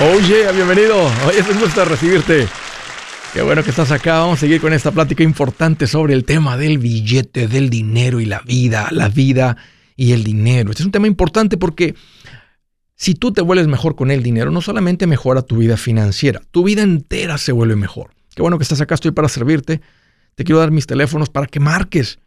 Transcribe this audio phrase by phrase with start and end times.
[0.00, 0.96] Oye, bienvenido.
[1.26, 2.46] Oye, es un gusto recibirte.
[3.32, 4.20] Qué bueno que estás acá.
[4.20, 8.24] Vamos a seguir con esta plática importante sobre el tema del billete, del dinero y
[8.24, 9.56] la vida, la vida
[9.96, 10.70] y el dinero.
[10.70, 11.96] Este es un tema importante porque
[12.94, 16.62] si tú te vuelves mejor con el dinero, no solamente mejora tu vida financiera, tu
[16.62, 18.12] vida entera se vuelve mejor.
[18.36, 19.80] Qué bueno que estás acá, estoy para servirte.
[20.36, 22.20] Te quiero dar mis teléfonos para que marques.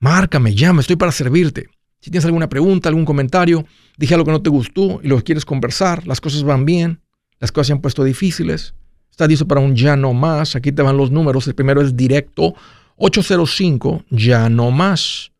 [0.00, 1.68] Márcame, llama, estoy para servirte.
[2.00, 3.64] Si tienes alguna pregunta, algún comentario,
[3.96, 7.00] dije algo que no te gustó y lo quieres conversar, las cosas van bien,
[7.40, 8.74] las cosas se han puesto difíciles,
[9.10, 11.96] está listo para un ya no más, aquí te van los números, el primero es
[11.96, 12.54] directo,
[12.96, 15.32] 805 ya no más,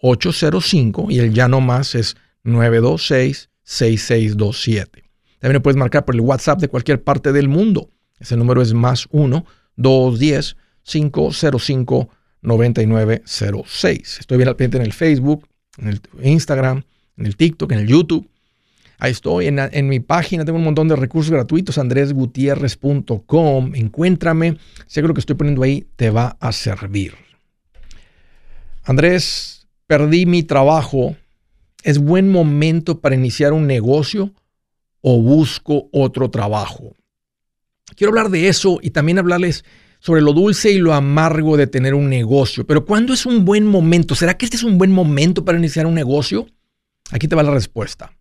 [0.00, 5.04] 805 y el ya no más es 926 6627.
[5.38, 7.90] También puedes marcar por el WhatsApp de cualquier parte del mundo.
[8.18, 9.44] Ese número es más 1
[9.76, 12.08] 210 505
[12.42, 14.20] 9906.
[14.20, 16.84] Estoy bien al pendiente en el Facebook, en el Instagram,
[17.16, 18.28] en el TikTok, en el YouTube.
[18.98, 23.74] Ahí estoy, en, mi página tengo un montón de recursos gratuitos, andresgutierrez.com.
[23.74, 27.14] Encuéntrame, sé que lo que estoy poniendo ahí te va a servir.
[28.84, 31.16] Andrés, perdí mi trabajo.
[31.82, 34.32] ¿Es buen momento para iniciar un negocio
[35.02, 36.94] o busco otro trabajo?
[37.96, 39.64] Quiero hablar de eso y también hablarles
[40.04, 42.66] sobre lo dulce y lo amargo de tener un negocio.
[42.66, 44.14] Pero ¿cuándo es un buen momento?
[44.14, 46.46] ¿Será que este es un buen momento para iniciar un negocio?
[47.10, 48.14] Aquí te va la respuesta.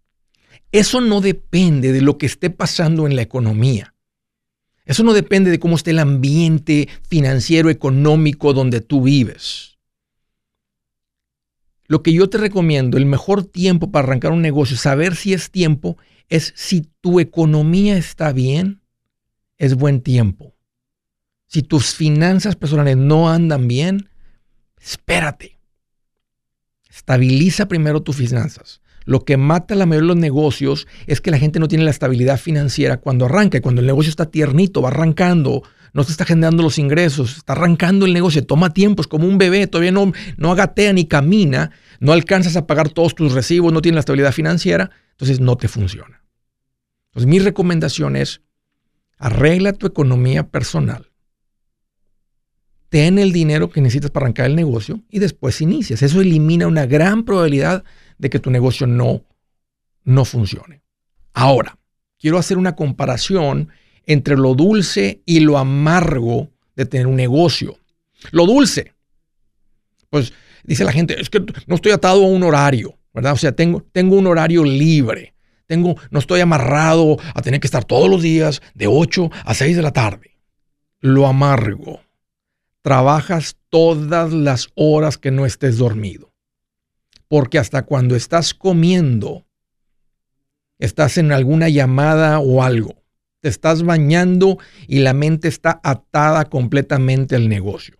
[0.71, 3.95] Eso no depende de lo que esté pasando en la economía.
[4.85, 9.77] Eso no depende de cómo esté el ambiente financiero, económico donde tú vives.
[11.87, 15.51] Lo que yo te recomiendo, el mejor tiempo para arrancar un negocio, saber si es
[15.51, 15.97] tiempo,
[16.29, 18.81] es si tu economía está bien,
[19.57, 20.52] es buen tiempo.
[21.53, 24.09] Si tus finanzas personales no andan bien,
[24.81, 25.59] espérate.
[26.89, 28.81] Estabiliza primero tus finanzas.
[29.05, 31.91] Lo que mata la mayoría de los negocios es que la gente no tiene la
[31.91, 33.59] estabilidad financiera cuando arranca.
[33.59, 35.61] Y cuando el negocio está tiernito, va arrancando,
[35.93, 39.37] no se está generando los ingresos, está arrancando el negocio, toma tiempo, es como un
[39.37, 43.83] bebé, todavía no, no agatea ni camina, no alcanzas a pagar todos tus recibos, no
[43.83, 46.23] tienes la estabilidad financiera, entonces no te funciona.
[47.09, 48.41] Entonces mi recomendación es,
[49.19, 51.12] arregla tu economía personal
[52.93, 56.03] ten el dinero que necesitas para arrancar el negocio y después inicias.
[56.03, 57.83] Eso elimina una gran probabilidad
[58.19, 59.23] de que tu negocio no,
[60.03, 60.83] no funcione.
[61.33, 61.79] Ahora,
[62.19, 63.69] quiero hacer una comparación
[64.05, 67.79] entre lo dulce y lo amargo de tener un negocio.
[68.29, 68.93] Lo dulce,
[70.11, 70.31] pues
[70.63, 73.33] dice la gente, es que no estoy atado a un horario, ¿verdad?
[73.33, 75.33] O sea, tengo, tengo un horario libre.
[75.65, 79.77] Tengo, no estoy amarrado a tener que estar todos los días de 8 a 6
[79.77, 80.37] de la tarde.
[80.99, 82.02] Lo amargo
[82.83, 86.31] trabajas todas las horas que no estés dormido.
[87.27, 89.47] Porque hasta cuando estás comiendo,
[90.77, 93.01] estás en alguna llamada o algo,
[93.39, 97.97] te estás bañando y la mente está atada completamente al negocio.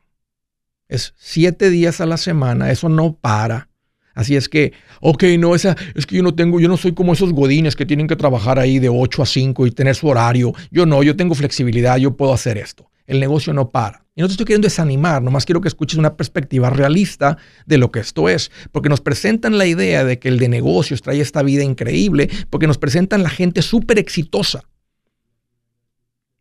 [0.88, 3.70] Es siete días a la semana, eso no para.
[4.14, 7.14] Así es que, ok, no, esa, es que yo no tengo, yo no soy como
[7.14, 10.54] esos godines que tienen que trabajar ahí de 8 a 5 y tener su horario.
[10.70, 12.92] Yo no, yo tengo flexibilidad, yo puedo hacer esto.
[13.06, 14.06] El negocio no para.
[14.16, 17.92] Y no te estoy queriendo desanimar, nomás quiero que escuches una perspectiva realista de lo
[17.92, 21.42] que esto es, porque nos presentan la idea de que el de negocios trae esta
[21.42, 24.64] vida increíble, porque nos presentan la gente súper exitosa.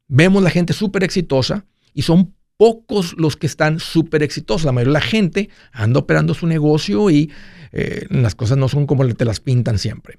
[0.09, 1.65] Vemos la gente súper exitosa
[1.95, 4.67] y son pocos los que están súper exitosos.
[4.67, 7.33] La mayoría de la gente anda operando su negocio y
[7.73, 10.19] eh, las cosas no son como te las pintan siempre.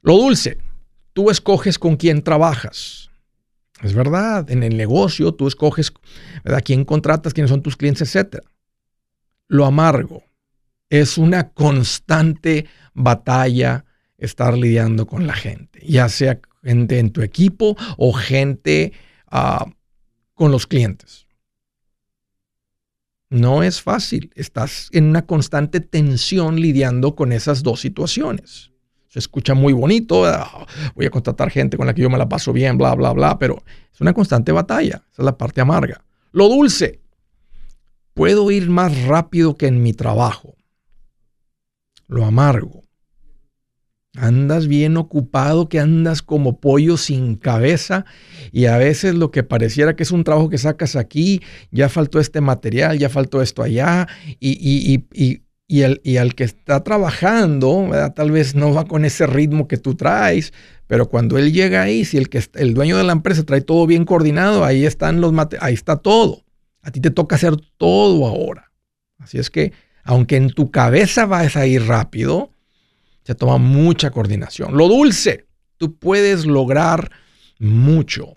[0.00, 0.58] Lo dulce,
[1.12, 3.10] tú escoges con quién trabajas.
[3.84, 5.92] Es verdad, en el negocio tú escoges
[6.44, 8.38] a quién contratas, quiénes son tus clientes, etc.
[9.46, 10.24] Lo amargo
[10.88, 13.84] es una constante batalla
[14.16, 18.94] estar lidiando con la gente, ya sea gente en tu equipo o gente
[19.30, 19.66] ah,
[20.32, 21.26] con los clientes.
[23.28, 28.73] No es fácil, estás en una constante tensión lidiando con esas dos situaciones
[29.14, 30.66] se escucha muy bonito, ah,
[30.96, 33.38] voy a contratar gente con la que yo me la paso bien, bla, bla, bla,
[33.38, 33.62] pero
[33.92, 36.02] es una constante batalla, esa es la parte amarga.
[36.32, 37.00] Lo dulce,
[38.12, 40.56] puedo ir más rápido que en mi trabajo.
[42.08, 42.82] Lo amargo,
[44.16, 48.06] andas bien ocupado, que andas como pollo sin cabeza
[48.50, 51.40] y a veces lo que pareciera que es un trabajo que sacas aquí,
[51.70, 54.08] ya faltó este material, ya faltó esto allá
[54.40, 59.04] y, y, y, y, el, y al que está trabajando, tal vez no va con
[59.04, 60.52] ese ritmo que tú traes,
[60.86, 63.86] pero cuando él llega ahí, si el, que, el dueño de la empresa trae todo
[63.86, 66.44] bien coordinado, ahí, están los ahí está todo.
[66.82, 68.70] A ti te toca hacer todo ahora.
[69.18, 69.72] Así es que,
[70.04, 72.50] aunque en tu cabeza vas a ir rápido,
[73.24, 74.76] se toma mucha coordinación.
[74.76, 75.46] Lo dulce,
[75.78, 77.10] tú puedes lograr
[77.58, 78.36] mucho.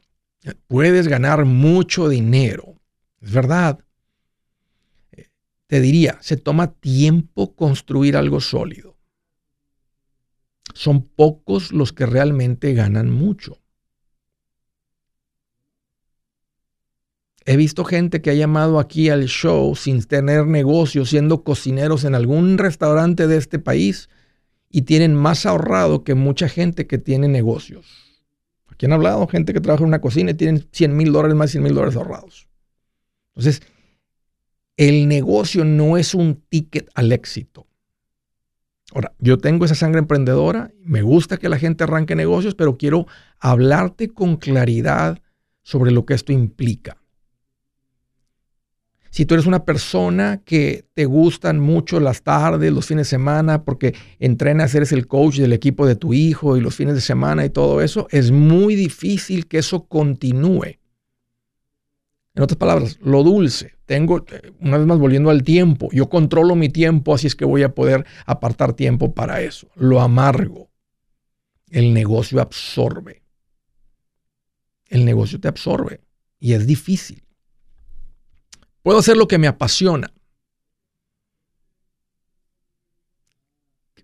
[0.68, 2.76] Puedes ganar mucho dinero.
[3.22, 3.80] Es verdad.
[5.68, 8.98] Te diría, se toma tiempo construir algo sólido.
[10.74, 13.60] Son pocos los que realmente ganan mucho.
[17.46, 22.14] He visto gente que ha llamado aquí al show sin tener negocio, siendo cocineros en
[22.14, 24.10] algún restaurante de este país
[24.70, 27.86] y tienen más ahorrado que mucha gente que tiene negocios.
[28.68, 31.52] Aquí han hablado gente que trabaja en una cocina y tienen 100 mil dólares más
[31.52, 32.50] 100 mil dólares ahorrados.
[33.34, 33.62] Entonces,
[34.78, 37.68] el negocio no es un ticket al éxito.
[38.94, 43.06] Ahora, yo tengo esa sangre emprendedora, me gusta que la gente arranque negocios, pero quiero
[43.40, 45.20] hablarte con claridad
[45.62, 46.96] sobre lo que esto implica.
[49.10, 53.64] Si tú eres una persona que te gustan mucho las tardes, los fines de semana,
[53.64, 57.44] porque entrenas, eres el coach del equipo de tu hijo y los fines de semana
[57.44, 60.78] y todo eso, es muy difícil que eso continúe.
[62.38, 63.74] En otras palabras, lo dulce.
[63.88, 64.24] Tengo,
[64.60, 67.74] una vez más volviendo al tiempo, yo controlo mi tiempo, así es que voy a
[67.74, 69.70] poder apartar tiempo para eso.
[69.74, 70.70] Lo amargo.
[71.72, 73.24] El negocio absorbe.
[74.86, 76.02] El negocio te absorbe
[76.40, 77.24] y es difícil.
[78.84, 80.14] Puedo hacer lo que me apasiona.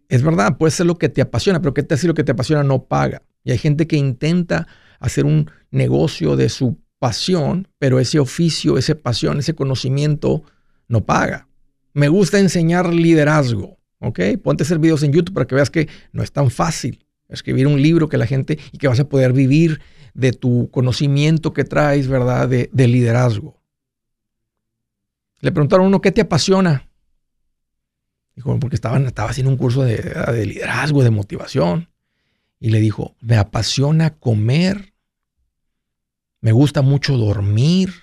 [0.10, 2.32] Es verdad, puede ser lo que te apasiona, pero ¿qué te hace lo que te
[2.32, 3.22] apasiona no paga?
[3.44, 4.68] Y hay gente que intenta
[5.00, 10.42] hacer un negocio de su pasión, pero ese oficio, esa pasión, ese conocimiento
[10.88, 11.50] no paga.
[11.92, 14.22] Me gusta enseñar liderazgo, ¿ok?
[14.42, 17.68] Ponte a hacer videos en YouTube para que veas que no es tan fácil escribir
[17.68, 19.82] un libro que la gente y que vas a poder vivir
[20.14, 22.48] de tu conocimiento que traes, ¿verdad?
[22.48, 23.60] De, de liderazgo.
[25.42, 26.88] Le preguntaron a uno, ¿qué te apasiona?
[28.34, 31.90] Dijo, porque estaba, estaba haciendo un curso de, de liderazgo, de motivación.
[32.62, 34.93] Y le dijo, me apasiona comer,
[36.44, 37.94] me gusta mucho dormir.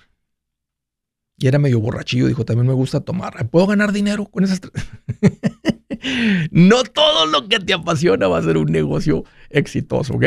[1.37, 3.47] Y era medio borrachillo, dijo, también me gusta tomar.
[3.51, 4.83] ¿Puedo ganar dinero con esas tres?
[6.51, 10.25] no todo lo que te apasiona va a ser un negocio exitoso, ¿ok?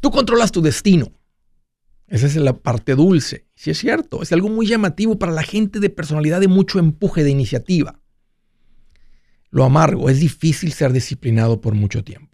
[0.00, 1.12] Tú controlas tu destino.
[2.06, 3.46] Esa es la parte dulce.
[3.54, 7.24] Si es cierto, es algo muy llamativo para la gente de personalidad de mucho empuje,
[7.24, 8.00] de iniciativa.
[9.50, 12.31] Lo amargo, es difícil ser disciplinado por mucho tiempo.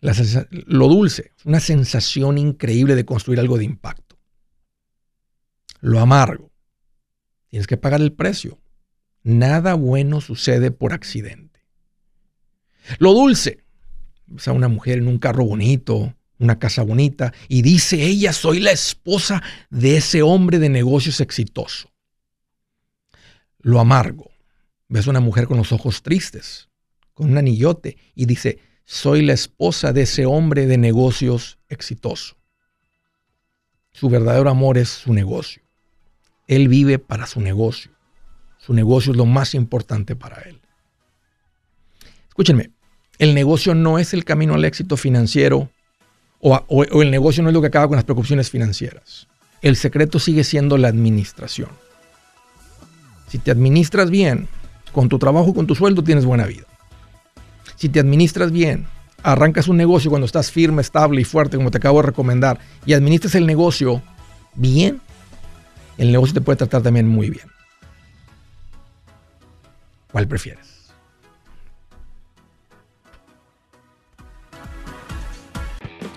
[0.00, 4.18] Lo dulce, una sensación increíble de construir algo de impacto.
[5.80, 6.52] Lo amargo,
[7.48, 8.58] tienes que pagar el precio.
[9.22, 11.60] Nada bueno sucede por accidente.
[12.98, 13.64] Lo dulce,
[14.34, 18.60] o sea, una mujer en un carro bonito, una casa bonita, y dice ella, soy
[18.60, 21.90] la esposa de ese hombre de negocios exitoso.
[23.60, 24.30] Lo amargo.
[24.88, 26.68] Ves una mujer con los ojos tristes,
[27.14, 32.36] con un anillote, y dice, soy la esposa de ese hombre de negocios exitoso.
[33.92, 35.62] Su verdadero amor es su negocio.
[36.46, 37.90] Él vive para su negocio.
[38.58, 40.60] Su negocio es lo más importante para él.
[42.28, 42.70] Escúchenme,
[43.18, 45.68] el negocio no es el camino al éxito financiero
[46.40, 49.26] o, el negocio no es lo que acaba con las preocupaciones financieras.
[49.62, 51.70] El secreto sigue siendo la administración.
[53.26, 54.46] Si te administras bien,
[54.92, 56.66] con tu trabajo, con tu sueldo, tienes buena vida.
[57.76, 58.86] Si te administras bien,
[59.22, 62.94] arrancas un negocio cuando estás firme, estable y fuerte, como te acabo de recomendar, y
[62.94, 64.02] administras el negocio
[64.54, 65.00] bien,
[65.98, 67.46] el negocio te puede tratar también muy bien.
[70.10, 70.75] ¿Cuál prefieres?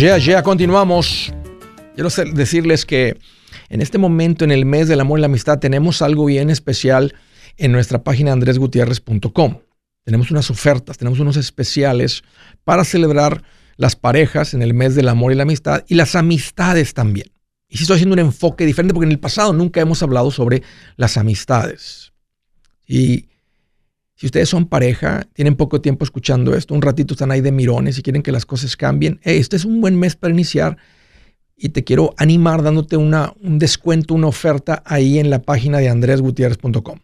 [0.00, 1.30] Ya, ya, continuamos.
[1.94, 3.18] Quiero decirles que
[3.68, 7.14] en este momento, en el mes del amor y la amistad, tenemos algo bien especial
[7.58, 9.58] en nuestra página andresgutierrez.com.
[10.02, 12.22] Tenemos unas ofertas, tenemos unos especiales
[12.64, 13.42] para celebrar
[13.76, 17.30] las parejas en el mes del amor y la amistad y las amistades también.
[17.68, 20.62] Y si estoy haciendo un enfoque diferente porque en el pasado nunca hemos hablado sobre
[20.96, 22.14] las amistades.
[22.86, 23.26] Y
[24.20, 27.96] si ustedes son pareja, tienen poco tiempo escuchando esto, un ratito están ahí de mirones
[27.96, 30.76] y quieren que las cosas cambien, este es un buen mes para iniciar
[31.56, 35.88] y te quiero animar dándote una, un descuento, una oferta ahí en la página de
[35.88, 36.98] andresgutierrez.com.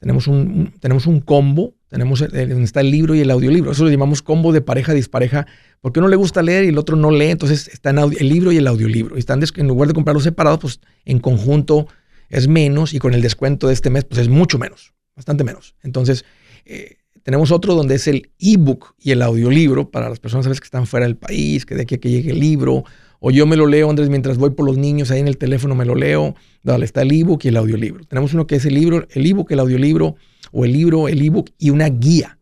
[0.00, 3.70] Tenemos un, tenemos un combo, tenemos donde está el libro y el audiolibro.
[3.72, 5.46] Eso lo llamamos combo de pareja dispareja,
[5.80, 8.52] porque uno le gusta leer y el otro no lee, entonces está en el libro
[8.52, 9.16] y el audiolibro.
[9.16, 11.88] Y están en lugar de comprarlos separados, pues en conjunto
[12.28, 15.74] es menos y con el descuento de este mes, pues es mucho menos bastante menos.
[15.82, 16.24] Entonces,
[16.64, 20.86] eh, tenemos otro donde es el ebook y el audiolibro para las personas que están
[20.86, 22.84] fuera del país, que de aquí a que llegue el libro,
[23.20, 25.74] o yo me lo leo, Andrés, mientras voy por los niños ahí en el teléfono
[25.74, 26.36] me lo leo.
[26.62, 28.04] Dale, está el ebook y el audiolibro.
[28.04, 30.14] Tenemos uno que es el libro, el ebook, el audiolibro,
[30.52, 32.38] o el libro, el ebook y una guía.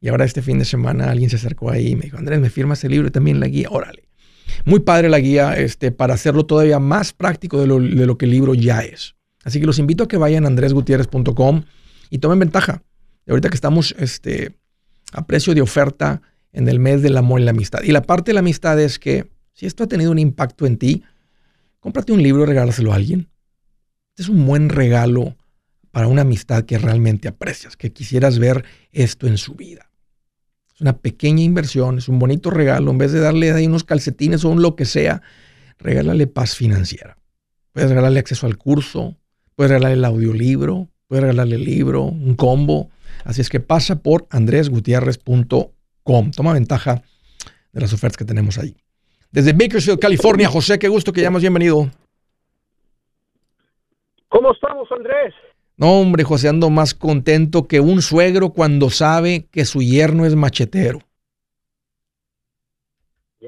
[0.00, 2.50] Y ahora este fin de semana alguien se acercó ahí y me dijo, Andrés, ¿me
[2.50, 3.68] firmas el libro y también la guía?
[3.70, 4.04] Órale.
[4.66, 8.26] Muy padre la guía este, para hacerlo todavía más práctico de lo, de lo que
[8.26, 9.14] el libro ya es.
[9.44, 11.64] Así que los invito a que vayan a andresgutierrez.com
[12.10, 12.82] y tomen ventaja.
[13.28, 14.58] ahorita que estamos este,
[15.12, 17.82] a precio de oferta en el mes del amor y la amistad.
[17.82, 20.76] Y la parte de la amistad es que si esto ha tenido un impacto en
[20.76, 21.04] ti,
[21.78, 23.30] cómprate un libro y regálaselo a alguien.
[24.10, 25.36] Este es un buen regalo
[25.90, 29.90] para una amistad que realmente aprecias, que quisieras ver esto en su vida.
[30.74, 32.90] Es una pequeña inversión, es un bonito regalo.
[32.90, 35.22] En vez de darle ahí unos calcetines o un lo que sea,
[35.78, 37.16] regálale paz financiera.
[37.72, 39.19] Puedes regalarle acceso al curso,
[39.60, 42.88] puedes regalarle el audiolibro, puedes regalarle el libro, un combo.
[43.24, 46.30] Así es que pasa por andresgutierrez.com.
[46.30, 47.02] Toma ventaja
[47.70, 48.74] de las ofertas que tenemos ahí.
[49.30, 51.90] Desde Bakersfield, California, José, qué gusto que llamas, bienvenido.
[54.30, 55.34] ¿Cómo estamos, Andrés?
[55.76, 60.36] No, hombre, José, ando más contento que un suegro cuando sabe que su yerno es
[60.36, 61.00] machetero.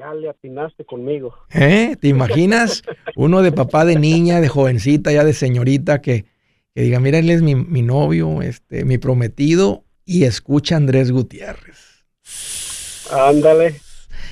[0.03, 1.33] Ya le atinaste conmigo.
[1.49, 1.95] ¿Eh?
[1.97, 2.83] ¿Te imaginas?
[3.15, 6.25] Uno de papá de niña, de jovencita, ya de señorita, que,
[6.75, 12.05] diga, mira, él es mi, novio, este, mi prometido, y escucha a Andrés Gutiérrez.
[13.13, 13.75] Ándale.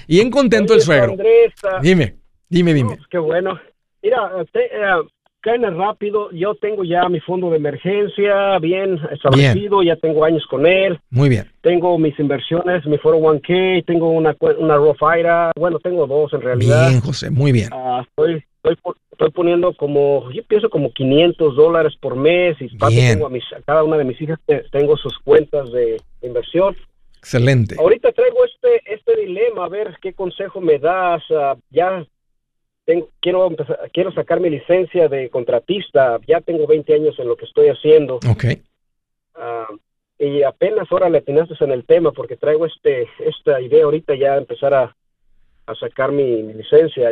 [0.07, 1.15] Y en contento el suegro.
[1.63, 2.17] Ah, dime,
[2.49, 2.97] dime, dime.
[3.09, 3.57] qué bueno.
[4.03, 5.07] Mira, te, uh,
[5.43, 6.31] rápido.
[6.31, 10.99] Yo tengo ya mi fondo de emergencia bien establecido, ya tengo años con él.
[11.09, 11.45] Muy bien.
[11.61, 15.51] Tengo mis inversiones, mi 401k, tengo una, una Roth IRA.
[15.55, 16.89] Bueno, tengo dos en realidad.
[16.89, 17.69] Bien, José, muy bien.
[17.71, 23.29] Ah, estoy, estoy, poniendo como, yo pienso como 500 dólares por mes y tengo a,
[23.29, 24.39] mis, cada una de mis hijas
[24.71, 26.75] tengo sus cuentas de inversión.
[27.17, 27.75] Excelente.
[27.77, 31.21] Ahorita traigo este, este dilema, a ver qué consejo me das.
[31.29, 32.03] Uh, ya
[33.19, 33.49] quiero,
[33.93, 38.15] quiero sacar mi licencia de contratista, ya tengo 20 años en lo que estoy haciendo.
[38.29, 38.45] Ok.
[39.35, 39.67] Ah,
[40.17, 44.37] y apenas ahora le atinaste en el tema porque traigo este esta idea ahorita ya
[44.37, 44.95] empezar a,
[45.65, 47.09] a sacar mi, licencia.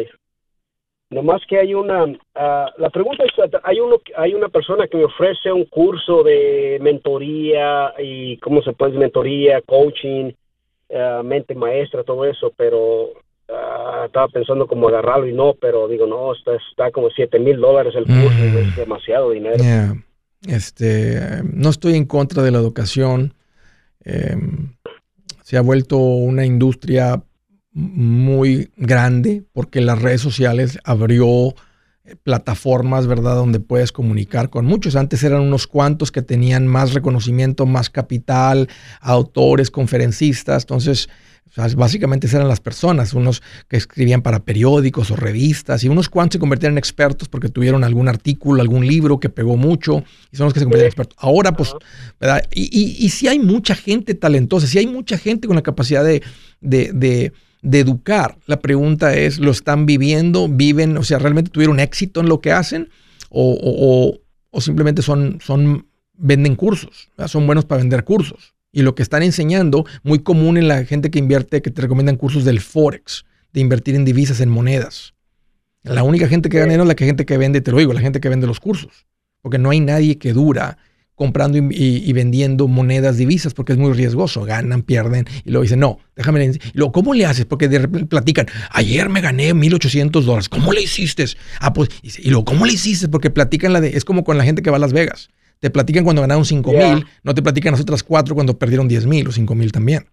[1.09, 2.05] Nomás que hay una,
[2.35, 3.31] ah, la pregunta es,
[3.63, 8.73] hay uno, hay una persona que me ofrece un curso de mentoría y cómo se
[8.73, 10.31] puede mentoría, coaching,
[10.93, 13.13] ah, mente maestra, todo eso, pero
[13.51, 17.59] Ah, estaba pensando como agarrarlo y no, pero digo, no, está, está como 7 mil
[17.59, 18.57] dólares el curso, mm.
[18.57, 19.63] es demasiado dinero.
[20.47, 23.33] Este, no estoy en contra de la educación.
[24.03, 24.73] Em,
[25.43, 27.23] se ha vuelto una industria
[27.71, 31.53] muy grande porque las redes sociales abrió
[32.23, 33.35] plataformas, ¿verdad?
[33.35, 34.95] Donde puedes comunicar con muchos.
[34.95, 38.67] Antes eran unos cuantos que tenían más reconocimiento, más capital,
[39.01, 40.63] autores, conferencistas.
[40.63, 41.09] Entonces,
[41.75, 46.39] básicamente eran las personas, unos que escribían para periódicos o revistas y unos cuantos se
[46.39, 50.53] convertían en expertos porque tuvieron algún artículo, algún libro que pegó mucho y son los
[50.53, 51.17] que se convierten en expertos.
[51.19, 51.73] Ahora, pues,
[52.19, 52.43] ¿verdad?
[52.53, 57.33] Y, y, si hay mucha gente talentosa, si hay mucha gente con la capacidad de,
[57.61, 58.37] educar.
[58.45, 60.47] La pregunta es, ¿lo están viviendo?
[60.47, 60.97] ¿Viven?
[60.97, 62.89] O sea, ¿realmente tuvieron éxito en lo que hacen?
[63.29, 64.19] ¿O,
[64.51, 67.09] o, simplemente son, son, venden cursos?
[67.27, 68.53] Son buenos para vender cursos.
[68.71, 72.17] Y lo que están enseñando, muy común en la gente que invierte, que te recomiendan
[72.17, 75.13] cursos del Forex, de invertir en divisas, en monedas.
[75.83, 78.19] La única gente que gana es la gente que vende, te lo digo, la gente
[78.19, 79.07] que vende los cursos.
[79.41, 80.77] Porque no hay nadie que dura
[81.19, 84.45] comprando y, vendiendo monedas divisas porque es muy riesgoso.
[84.45, 86.45] Ganan, pierden y luego dicen, no, déjame.
[86.45, 87.45] Y luego, ¿cómo le haces?
[87.45, 90.47] Porque de repente platican, ayer me gané 1.800 dólares.
[90.47, 91.25] ¿Cómo le hiciste?
[91.59, 93.09] Ah, pues, y luego, ¿cómo le hiciste?
[93.09, 95.29] Porque platican la de, es como con la gente que va a Las Vegas.
[95.59, 99.05] Te platican cuando ganaron 5 mil, no te platican las otras cuatro cuando perdieron 10
[99.05, 100.09] mil o 5 mil también.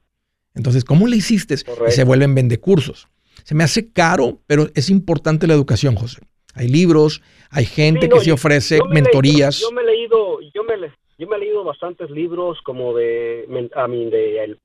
[0.55, 1.55] Entonces, ¿cómo le hiciste?
[1.55, 3.09] Y se vuelven vendecursos.
[3.45, 6.21] Se me hace caro, pero es importante la educación, José.
[6.55, 9.61] Hay libros, hay gente que se ofrece mentorías.
[9.61, 10.75] yo me he leído, yo me,
[11.19, 14.59] yo me he leído bastantes libros como de, a mí, de el,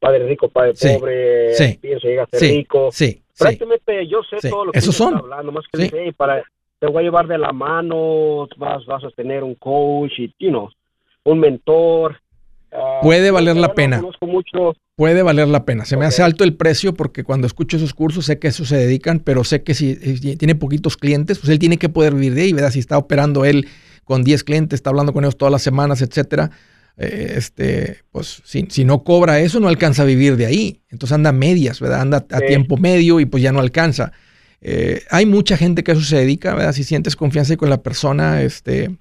[0.00, 2.90] Padre Rico, Padre Pobre, sí, Piensa llega a ser rico.
[2.92, 5.16] Sí, Prácticamente yo sé todo lo que ¿Esos son?
[5.16, 6.44] hablando, más que para,
[6.82, 10.50] te voy a llevar de la mano, vas, vas a tener un coach y, you
[10.50, 10.68] know,
[11.22, 12.16] un mentor.
[12.72, 14.02] Ah, Puede valer la pena.
[14.20, 14.74] Mucho.
[14.96, 15.84] Puede valer la pena.
[15.84, 18.76] Se me hace alto el precio porque cuando escucho esos cursos sé que eso se
[18.78, 19.94] dedican, pero sé que si,
[20.36, 22.72] tiene poquitos clientes, pues él tiene que poder vivir de ahí, ¿verdad?
[22.72, 23.68] Si está operando él
[24.02, 26.50] con 10 clientes, está hablando con ellos todas las semanas, etcétera.
[26.96, 30.80] Eh, este, pues si, si, no cobra eso, no alcanza a vivir de ahí.
[30.90, 32.00] Entonces anda a medias, ¿verdad?
[32.00, 34.10] Anda a tiempo medio y pues ya no alcanza.
[34.62, 36.72] Eh, hay mucha gente que a eso se dedica, ¿verdad?
[36.72, 38.96] Si sientes confianza con la persona, este,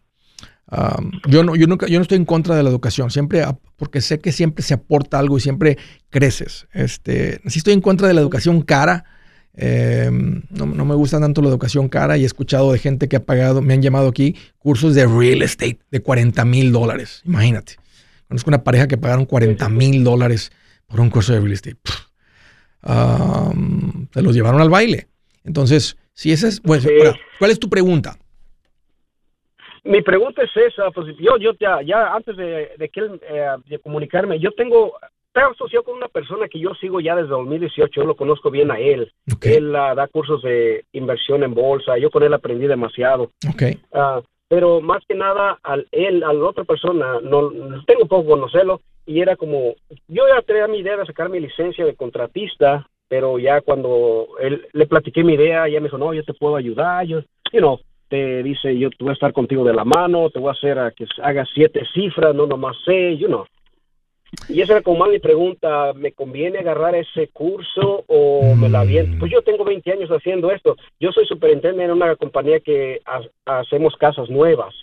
[1.27, 3.43] yo, no, estoy en contra de la educación, siempre,
[3.75, 5.77] porque sé que siempre se aporta algo y siempre
[6.09, 6.67] creces.
[6.73, 9.03] Este, sí estoy en contra de la educación cara.
[9.53, 13.25] Em, no, me gusta tanto la educación cara y he escuchado de gente que ha
[13.25, 17.21] pagado, me han llamado aquí cursos de real estate de 40 mil dólares.
[17.25, 17.75] Imagínate.
[18.29, 20.51] Conozco una pareja que pagaron 40 mil dólares
[20.87, 21.77] por un curso de real estate.
[24.13, 25.09] se los llevaron al baile.
[25.43, 26.87] Entonces, si esa es, pues,
[27.39, 28.15] ¿cuál es tu pregunta?
[29.83, 33.79] Mi pregunta es esa, pues yo, yo ya, ya antes de, de que eh, de
[33.79, 34.93] comunicarme, yo tengo,
[35.27, 38.69] estoy asociado con una persona que yo sigo ya desde 2018, yo lo conozco bien
[38.69, 39.11] a él.
[39.41, 43.31] Él uh, da cursos de inversión en bolsa, yo con él aprendí demasiado.
[43.53, 43.79] Okay.
[43.91, 47.49] Uh, pero más que nada, al él, a la otra persona, no
[47.87, 49.75] tengo poco conocerlo, y era como,
[50.07, 54.69] yo ya tenía mi idea de sacar mi licencia de contratista, pero ya cuando él
[54.71, 57.19] le platiqué mi idea, ya me dijo, no, yo te puedo ayudar, yo,
[57.51, 60.47] you know, te dice, yo te voy a estar contigo de la mano, te voy
[60.47, 63.45] a hacer a que hagas siete cifras, no nomás seis, you know.
[64.47, 68.85] Y esa era como más mi pregunta, ¿me conviene agarrar ese curso o me la
[68.85, 69.17] viento?
[69.19, 70.77] Pues yo tengo 20 años haciendo esto.
[70.97, 73.01] Yo soy superintendente en una compañía que
[73.45, 74.73] hacemos casas nuevas.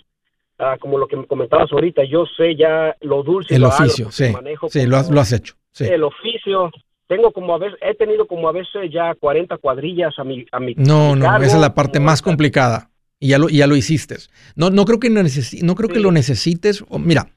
[0.59, 3.55] Ah, como lo que me comentabas ahorita, yo sé ya lo dulce.
[3.55, 4.25] El oficio, sí.
[4.67, 5.55] Sí, lo has, lo has hecho.
[5.71, 5.85] Sí.
[5.85, 6.69] El oficio,
[7.09, 10.59] tengo como a veces, he tenido como a veces ya 40 cuadrillas a mi, a
[10.59, 12.91] mi No, no, esa es la parte más complicada.
[13.19, 14.15] Y ya lo, ya lo hiciste.
[14.55, 16.85] No, no creo que, no creo que lo necesites.
[16.99, 17.27] mira,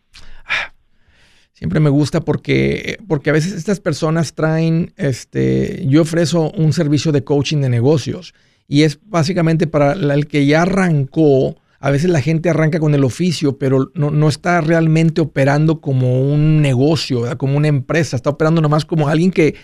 [1.54, 7.11] siempre me gusta porque, porque a veces estas personas traen, este, yo ofrezo un servicio
[7.11, 8.35] de coaching de negocios
[8.68, 13.02] y es básicamente para el que ya arrancó a veces la gente arranca con el
[13.02, 18.84] oficio, pero no, está realmente operando como un negocio, como una empresa, está operando nomás
[18.84, 19.56] como alguien que,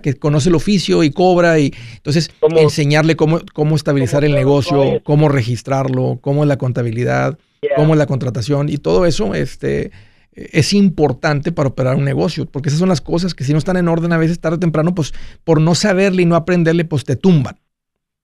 [0.00, 1.58] que conoce el oficio y cobra.
[1.58, 7.36] y Entonces, enseñarle cómo, cómo estabilizar el negocio, cómo registrarlo, cómo es la contabilidad,
[7.74, 9.90] cómo es la contratación y todo eso este,
[10.32, 13.76] es importante para operar un negocio, porque esas son las cosas que si no están
[13.76, 17.02] en orden a veces tarde o temprano, pues por no saberle y no aprenderle, pues
[17.02, 17.58] te tumban.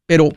[0.06, 0.28] Pero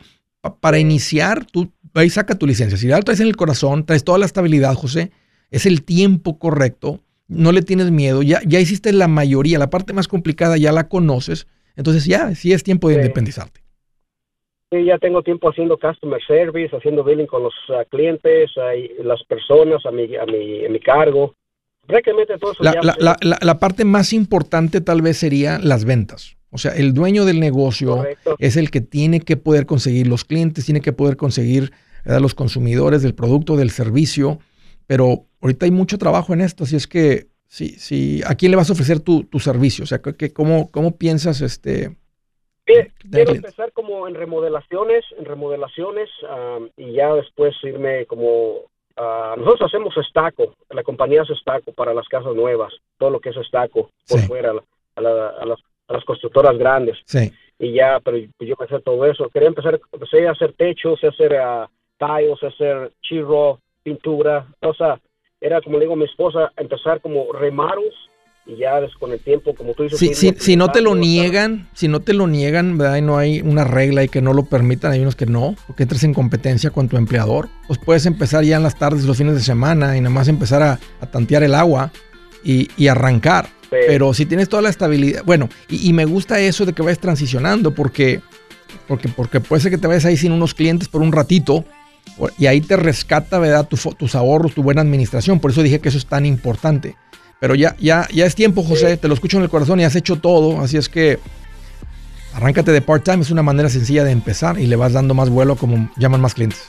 [0.60, 2.78] para iniciar, tú ahí saca tu licencia.
[2.78, 5.10] Si ya lo traes en el corazón, traes toda la estabilidad, José,
[5.50, 9.92] es el tiempo correcto, no le tienes miedo, ya, ya hiciste la mayoría, la parte
[9.92, 13.60] más complicada ya la conoces, entonces ya, sí es tiempo de independizarte.
[14.70, 18.50] Sí, ya tengo tiempo haciendo customer service, haciendo billing con los uh, clientes,
[19.02, 21.34] las personas a mi, a mi, a mi cargo.
[21.88, 26.36] todo eso la, la, la, la, parte más importante tal vez sería las ventas.
[26.50, 28.04] O sea, el dueño del negocio
[28.38, 31.72] es el que tiene que poder conseguir los clientes, tiene que poder conseguir
[32.04, 34.38] los consumidores del producto, del servicio,
[34.86, 38.56] pero ahorita hay mucho trabajo en esto, así es que sí, sí, ¿a quién le
[38.56, 39.84] vas a ofrecer tu, servicio?
[39.84, 40.00] O sea,
[40.34, 41.96] ¿cómo, ¿cómo piensas este?
[43.10, 46.08] quiero empezar como en remodelaciones, en remodelaciones
[46.76, 48.70] y ya después irme como
[49.36, 53.36] nosotros hacemos estaco, la compañía hace estaco para las casas nuevas, todo lo que es
[53.36, 54.52] estaco por fuera
[54.96, 55.58] a, las,
[56.04, 56.98] constructoras grandes.
[57.04, 57.32] Sí.
[57.58, 59.28] Y ya, pero yo empecé todo eso.
[59.28, 61.66] Quería empezar, empecé a hacer techos, a hacer uh,
[61.98, 65.00] tallos, a hacer chirro, pintura, o sea,
[65.40, 67.94] era como le digo a mi esposa, empezar como remaros
[68.46, 70.36] y ya con el tiempo, como tú dices.
[70.38, 72.96] si, no te lo niegan, si no te lo niegan, ¿verdad?
[72.96, 75.84] Y no hay una regla y que no lo permitan, hay unos que no, porque
[75.84, 79.34] entres en competencia con tu empleador, pues puedes empezar ya en las tardes, los fines
[79.34, 80.78] de semana y nada más empezar a,
[81.12, 81.92] tantear el agua
[82.42, 83.48] y, arrancar.
[83.70, 87.72] Pero si tienes toda la estabilidad, bueno, y, me gusta eso de que vayas transicionando
[87.72, 88.20] porque,
[88.88, 91.64] porque, porque puede ser que te vayas ahí sin unos clientes por un ratito
[92.36, 93.68] y ahí te rescata, ¿verdad?
[93.68, 95.38] tus ahorros, tu buena administración.
[95.38, 96.96] Por eso dije que eso es tan importante.
[97.40, 99.96] Pero ya, ya, ya es tiempo, José, te lo escucho en el corazón y has
[99.96, 101.18] hecho todo, así es que
[102.34, 105.56] arráncate de part-time, es una manera sencilla de empezar y le vas dando más vuelo
[105.56, 106.68] como llaman más clientes.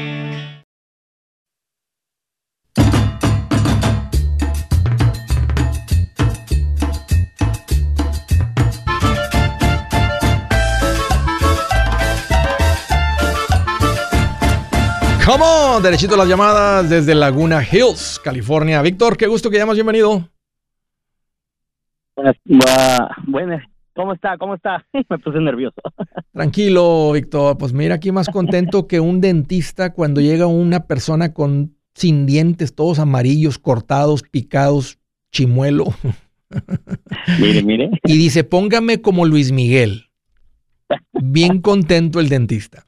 [15.31, 18.81] Come derechito las llamadas desde Laguna Hills, California.
[18.81, 20.27] Víctor, qué gusto que llamas, bienvenido.
[22.17, 23.63] Buenas,
[23.95, 24.37] ¿cómo está?
[24.37, 24.85] ¿Cómo está?
[25.09, 25.81] Me puse nervioso.
[26.33, 27.57] Tranquilo, Víctor.
[27.57, 32.75] Pues mira, aquí más contento que un dentista cuando llega una persona con sin dientes,
[32.75, 34.99] todos amarillos, cortados, picados,
[35.31, 35.85] chimuelo.
[37.39, 37.89] Mire, mire.
[38.03, 40.07] Y dice, póngame como Luis Miguel.
[41.13, 42.85] Bien contento el dentista.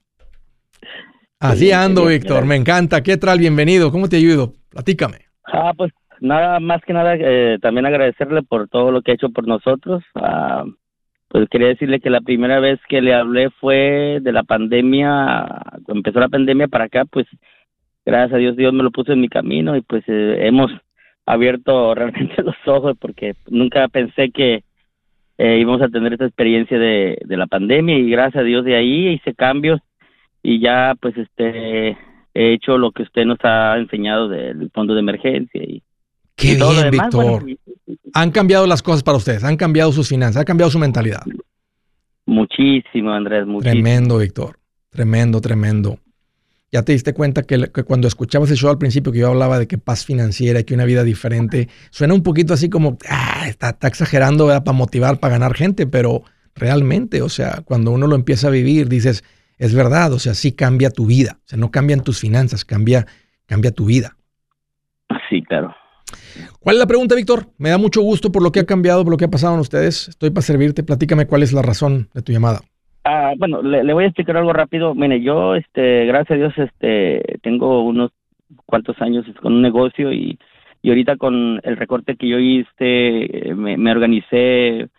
[1.44, 2.46] Así ando, Víctor.
[2.46, 3.04] Me encanta.
[3.04, 3.38] ¿Qué tal?
[3.38, 3.92] Bienvenido.
[3.92, 4.54] ¿Cómo te ayudo?
[4.70, 5.18] Platícame.
[5.46, 9.28] Ah, pues nada, más que nada, eh, también agradecerle por todo lo que ha hecho
[9.28, 10.02] por nosotros.
[10.16, 10.64] Ah,
[11.28, 15.46] pues quería decirle que la primera vez que le hablé fue de la pandemia,
[15.84, 17.28] cuando empezó la pandemia para acá, pues
[18.06, 20.72] gracias a Dios, Dios me lo puso en mi camino y pues eh, hemos
[21.26, 24.64] abierto realmente los ojos porque nunca pensé que
[25.38, 28.78] eh, íbamos a tener esta experiencia de, de la pandemia y gracias a Dios de
[28.78, 29.82] ahí hice cambios
[30.44, 31.98] y ya pues este
[32.36, 35.82] he hecho lo que usted nos ha enseñado del fondo de emergencia y
[36.36, 37.46] Qué bien, Víctor.
[38.14, 41.24] han cambiado las cosas para ustedes, han cambiado sus finanzas, ha cambiado su mentalidad.
[42.26, 43.72] Muchísimo, Andrés, muchísimo.
[43.74, 44.58] Tremendo, Víctor.
[44.90, 46.00] Tremendo, tremendo.
[46.72, 49.68] Ya te diste cuenta que, cuando escuchabas el show al principio que yo hablaba de
[49.68, 53.70] que paz financiera y que una vida diferente, suena un poquito así como, ah, está,
[53.70, 56.24] está exagerando para motivar, para ganar gente, pero
[56.56, 59.24] realmente, o sea, cuando uno lo empieza a vivir, dices,
[59.64, 63.06] es verdad, o sea, sí cambia tu vida, o sea, no cambian tus finanzas, cambia,
[63.46, 64.18] cambia tu vida.
[65.30, 65.74] Sí, claro.
[66.60, 67.46] ¿Cuál es la pregunta, Víctor?
[67.58, 69.62] Me da mucho gusto por lo que ha cambiado, por lo que ha pasado en
[69.62, 70.10] ustedes.
[70.10, 70.84] Estoy para servirte.
[70.84, 72.60] Platícame cuál es la razón de tu llamada.
[73.06, 74.94] Ah, bueno, le, voy a explicar algo rápido.
[74.96, 78.12] Mire, yo, este, gracias a Dios, este, tengo unos
[78.66, 80.38] cuantos años con un negocio y,
[80.82, 84.90] y ahorita con el recorte que yo hice, me, me organicé,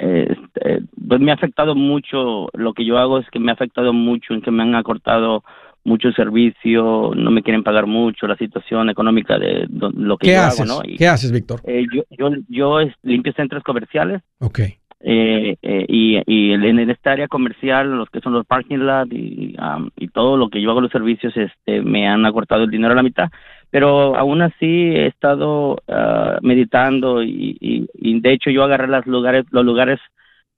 [0.00, 3.92] este, pues me ha afectado mucho, lo que yo hago es que me ha afectado
[3.92, 5.44] mucho en que me han acortado
[5.84, 10.64] mucho servicio, no me quieren pagar mucho, la situación económica de lo que yo hago,
[10.64, 10.80] ¿no?
[10.96, 11.60] ¿Qué haces, Víctor?
[11.64, 14.22] Eh, yo, yo, yo limpio centros comerciales.
[14.40, 14.60] Ok.
[15.02, 19.56] Eh, eh, y, y en esta área comercial, los que son los parking lot y,
[19.96, 22.96] y todo lo que yo hago los servicios, este, me han acortado el dinero a
[22.96, 23.30] la mitad
[23.70, 29.44] pero aún así he estado ah, meditando y, y, de hecho yo agarré los lugares,
[29.50, 30.00] los lugares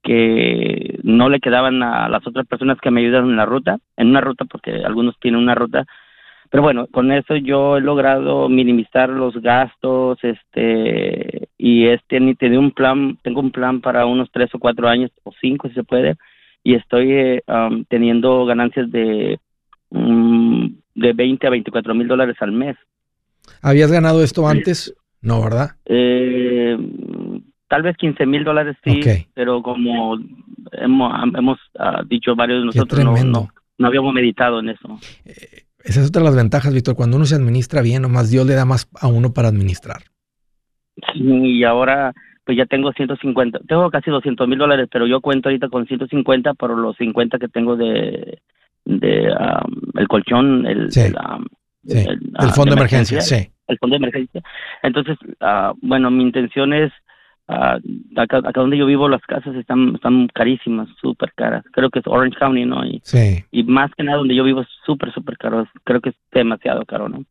[0.01, 4.09] que no le quedaban a las otras personas que me ayudaron en la ruta, en
[4.09, 5.85] una ruta porque algunos tienen una ruta,
[6.53, 12.59] pero bueno, con eso yo he logrado minimizar los gastos, este, y este ni tengo
[12.59, 15.83] un plan, tengo un plan para unos tres o cuatro años o cinco si se
[15.83, 16.15] puede,
[16.63, 19.39] y estoy eh, um, teniendo ganancias de,
[19.89, 22.77] mm, de 20 a 24 mil dólares al mes.
[23.61, 24.93] ¿Habías ganado esto antes?
[25.21, 25.71] No, ¿verdad?
[25.85, 26.77] Eh,
[27.67, 28.99] tal vez 15 mil dólares sí,
[29.33, 30.17] pero como
[30.73, 33.39] hemos, hemos ah, dicho varios de nosotros, no, tremendo.
[33.41, 34.99] no, no habíamos meditado en eso.
[35.83, 36.95] Esa es otra de las ventajas, Víctor.
[36.95, 40.03] Cuando uno se administra bien, nomás Dios le da más a uno para administrar.
[41.13, 42.13] Sí, y ahora
[42.45, 46.53] pues ya tengo 150, tengo casi 200 mil dólares, pero yo cuento ahorita con 150
[46.55, 48.39] por los 50 que tengo de,
[48.83, 50.99] de um, el colchón, el, Sí.
[51.01, 51.45] el, um,
[51.85, 51.97] Sí.
[51.99, 53.47] el, Del ah, fondo de emergencia, sí.
[53.67, 54.41] el fondo de emergencia.
[54.81, 56.91] Entonces, ah, bueno, mi intención es,
[57.47, 57.77] ah,
[58.15, 61.63] acá, acá donde yo vivo las casas están, están carísimas, súper caras.
[61.73, 62.85] Creo que es Orange County, ¿no?
[62.85, 63.43] Y, Sí.
[63.51, 65.67] y más que nada donde yo vivo es súper, súper caro.
[65.83, 67.23] Creo que es demasiado caro, ¿no?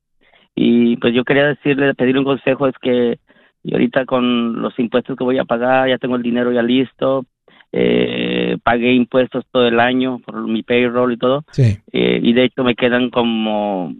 [0.54, 3.18] Y pues yo quería decirle, pedirle un consejo, es que
[3.64, 7.24] yo ahorita con los impuestos que voy a pagar, ya tengo el dinero ya listo,
[7.72, 11.78] eh, pagué impuestos todo el año por mi payroll y todo, Sí.
[11.92, 13.94] eh, y de hecho me quedan como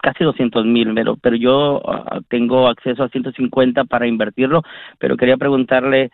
[0.00, 4.62] casi 200 mil, pero, pero yo ah, tengo acceso a 150 para invertirlo,
[4.98, 6.10] pero quería preguntarle,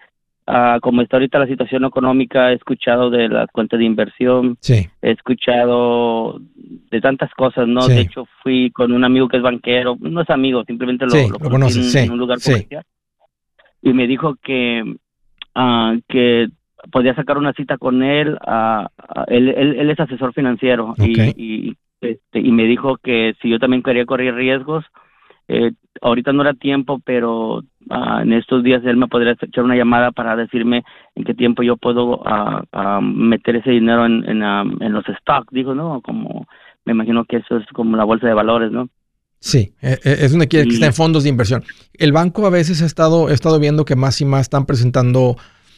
[0.47, 4.89] ah, como está ahorita la situación económica, he escuchado de las cuentas de inversión, Sí.
[5.03, 6.41] he escuchado
[6.91, 7.83] de tantas cosas, ¿no?
[7.83, 7.95] Sí.
[7.95, 11.29] De hecho, fui con un amigo que es banquero, no es amigo, simplemente lo, Sí,
[11.29, 12.85] lo lo conoces, en, un lugar comercial.
[13.83, 14.97] Y me dijo que,
[15.55, 16.49] ah, que
[16.91, 18.39] podía sacar una cita con él,
[19.29, 21.75] él, él, él es asesor financiero y,
[22.07, 24.85] este, y me dijo que si yo también quería correr riesgos,
[25.49, 29.77] eh, ahorita no era tiempo, pero ah, en estos días él me podría echar una
[29.77, 34.43] llamada para decirme en qué tiempo yo puedo ah, ah, meter ese dinero en, en,
[34.43, 36.01] en los stocks, dijo, ¿no?
[36.03, 36.47] Como
[36.85, 38.89] me imagino que eso es como la bolsa de valores, ¿no?
[39.39, 41.63] Sí, eh, eh, es quiere que está en fondos de inversión.
[41.95, 45.37] El banco a veces ha estado, he estado viendo que más y más están presentando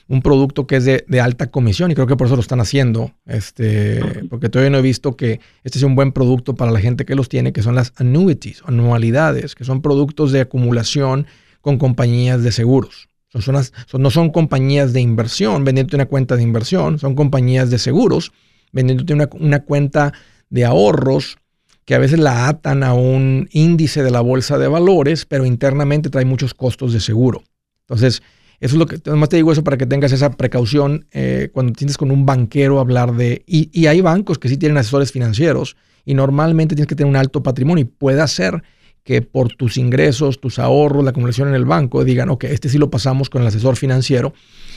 [0.09, 2.61] un producto que es de, de alta comisión y creo que por eso lo están
[2.61, 6.81] haciendo, este, porque todavía no he visto que este sea un buen producto para la
[6.81, 11.27] gente que los tiene, que son las annuities, anualidades, que son productos de acumulación
[11.61, 13.09] con compañías de seguros.
[13.31, 17.15] Son, son las- son- no son compañías de inversión vendiéndote una cuenta de inversión, son
[17.15, 18.33] compañías de seguros
[18.73, 20.13] vendiéndote una, una cuenta
[20.49, 21.37] de ahorros
[21.85, 26.11] que a veces la atan a un índice de la bolsa de valores, pero internamente
[26.11, 27.43] trae muchos costos de seguro.
[27.81, 28.23] Entonces,
[28.61, 31.73] eso es lo que, además te digo eso para que tengas esa precaución eh, cuando
[31.73, 35.13] tienes con un banquero a hablar de, y, y hay bancos que sí tienen asesores
[35.13, 38.63] financieros y normalmente tienes que tener un alto patrimonio y puede ser
[39.05, 42.77] que por tus ingresos, tus ahorros, la acumulación en el banco, digan, ok, este sí
[42.79, 44.35] lo pasamos con el asesor financiero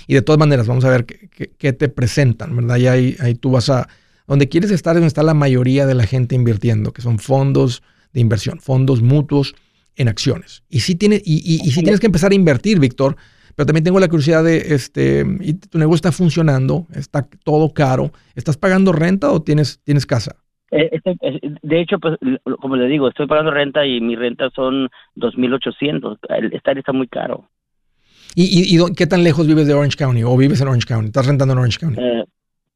[0.08, 2.78] y de todas maneras vamos a ver qué, qué- qué te presentan, ¿verdad?
[2.78, 3.90] Y ahí, ahí tú vas a,
[4.28, 7.84] donde quieres estar es donde está la mayoría de la gente invirtiendo, que son fondos
[8.14, 9.54] de inversión, fondos mutuos
[9.98, 10.64] en acciones.
[10.70, 13.18] Y sí, tiene, y, y, y sí tienes que empezar a invertir, Víctor,
[13.56, 18.12] pero también tengo la curiosidad de, este, y tu negocio está funcionando, está todo caro,
[18.36, 20.36] ¿estás pagando renta o tienes, tienes casa?
[20.72, 22.18] Eh, este- eh, de hecho, pues,
[22.62, 26.18] como le digo, estoy pagando renta y mi renta son 2.800.
[26.30, 27.50] El estar está muy caro.
[28.36, 31.08] ¿Y, y, y qué tan lejos vives de Orange County o vives en Orange County?
[31.08, 32.02] ¿Estás rentando en Orange County?
[32.02, 32.24] Eh,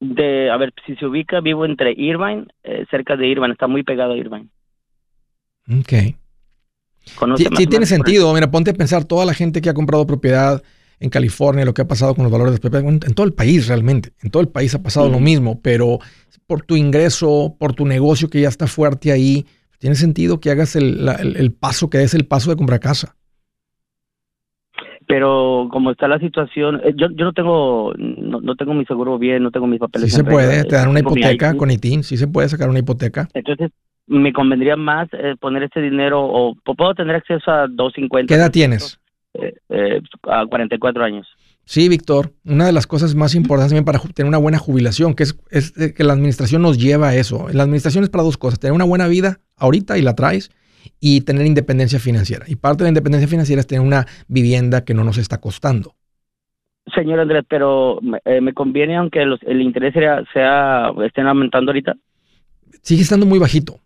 [0.01, 3.83] de, a ver, si se ubica, vivo entre Irvine, eh, cerca de Irvine, está muy
[3.83, 4.49] pegado a Irvine.
[5.69, 6.15] Ok.
[7.13, 8.33] ¿Conoce Sí, sí tiene sentido.
[8.33, 10.61] Mira, ponte a pensar toda la gente que ha comprado propiedad
[10.99, 13.33] en California, lo que ha pasado con los valores de propiedad, en, en todo el
[13.33, 14.13] país realmente.
[14.21, 15.99] En todo el país ha pasado lo mismo, pero
[16.47, 19.45] por tu ingreso, por tu negocio que ya está fuerte ahí,
[19.79, 22.79] tiene sentido que hagas el, la- el- el paso, que es el paso de comprar
[22.79, 23.15] casa.
[25.07, 29.19] Pero como está la situación, eh, yo, yo no tengo no, no tengo mi seguro
[29.19, 30.11] bien, no tengo mis Sí papeles.
[30.13, 32.69] se en regla, puede, eh, te dan una hipoteca con ITIN, sí se puede sacar
[32.69, 33.27] una hipoteca.
[33.33, 33.71] Entonces,
[34.07, 38.27] me convendría más eh, poner este dinero o puedo tener acceso a 250.
[38.27, 38.99] ¿Qué edad tienes?
[39.33, 41.27] Eh, eh, a 44 años.
[41.65, 45.23] Sí, Víctor, una de las cosas más importantes también para tener una buena jubilación, que
[45.23, 47.47] es, es eh, que la administración nos lleva a eso.
[47.51, 50.51] La administración es para dos cosas, tener una buena vida ahorita y la traes,
[50.99, 52.45] y tener independencia financiera.
[52.47, 55.95] Y parte de la independencia financiera es tener una vivienda que no nos está costando.
[56.93, 61.95] Señor Andrés, pero eh, me conviene aunque los- el interés sea, sea estén aumentando ahorita.
[62.83, 63.79] Sigue estando muy bajito.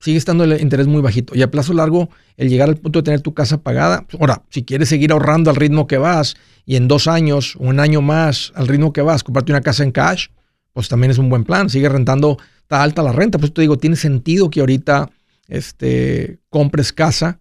[0.00, 1.34] Sigue estando el interés muy bajito.
[1.36, 2.08] Y a plazo largo,
[2.38, 5.56] el llegar al punto de tener tu casa pagada, ahora, si quieres seguir ahorrando al
[5.56, 9.22] ritmo que vas y en dos años o un año más al ritmo que vas,
[9.22, 10.28] comprarte una casa en cash,
[10.72, 11.68] pues también es un buen plan.
[11.68, 13.38] Sigue rentando, está alta la renta.
[13.38, 15.10] Pues te digo, tiene sentido que ahorita
[15.48, 17.40] este, compres casa.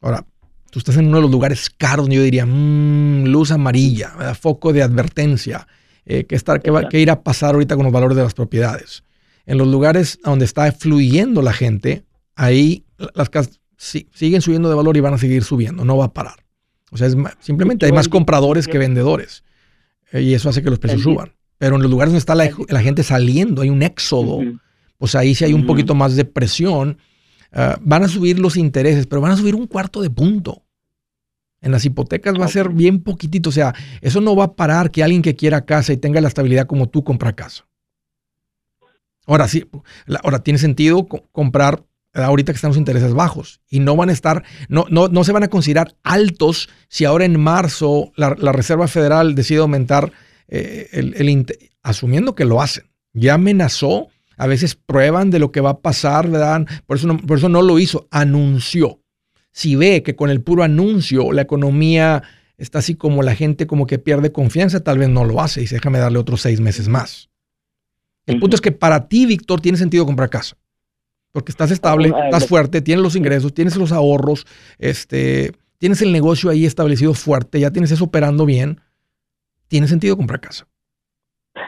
[0.00, 0.26] Ahora,
[0.70, 4.34] tú estás en uno de los lugares caros donde yo diría, "Mm, luz amarilla, ¿verdad?
[4.36, 5.66] foco de advertencia.
[6.06, 8.34] eh, ¿qué, está, qué, va, qué irá a pasar ahorita con los valores de las
[8.34, 9.04] propiedades?
[9.46, 12.04] En los lugares donde está fluyendo la gente,
[12.34, 16.06] ahí las casas sí- siguen subiendo de valor y van a seguir subiendo, no va
[16.06, 16.44] a parar.
[16.90, 19.44] O sea, es ma- simplemente hay más compradores que vendedores.
[20.12, 21.32] eh, y eso hace que los precios suban.
[21.58, 24.40] Pero en los lugares donde está la, gente saliendo, hay un éxodo,
[24.98, 26.98] pues ahí sí hay un poquito más de presión.
[27.52, 30.62] Ah, van a subir los intereses, pero van a subir un cuarto de punto.
[31.60, 33.48] En las hipotecas va a ser bien poquitito.
[33.48, 36.28] O sea, eso no va a parar que alguien que quiera casa y tenga la
[36.28, 37.64] estabilidad como tú compra casa.
[39.26, 39.64] Ahora sí,
[40.22, 44.44] ahora tiene sentido comprar ahorita que están los intereses bajos y no van a estar,
[44.68, 49.34] no, no, no se van a considerar altos si ahora en marzo la, Reserva Federal
[49.34, 50.12] decide aumentar
[50.48, 51.46] eh, el,
[51.82, 52.84] asumiendo que lo hacen.
[53.12, 56.66] Ya amenazó, a veces prueban de lo que va a pasar, ¿verdad?
[56.86, 59.00] Por eso por eso no lo hizo, anunció
[59.54, 62.24] si ve que con el puro anuncio la economía
[62.58, 65.66] está así como la gente como que pierde confianza, tal vez no lo hace y
[65.66, 67.30] déjame darle otros seis meses más.
[68.26, 70.56] El punto es que para ti, Víctor, tiene sentido comprar casa.
[71.32, 74.46] Porque estás estable, ah, estás fuerte, tienes los ingresos, tienes los ahorros,
[74.78, 78.80] este, tienes el negocio ahí establecido fuerte, ya tienes eso operando bien.
[79.68, 80.66] Tiene sentido comprar casa.